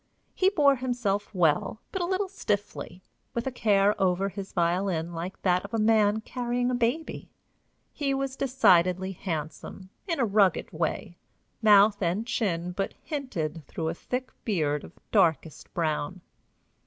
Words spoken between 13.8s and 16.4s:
a thick beard of darkest brown.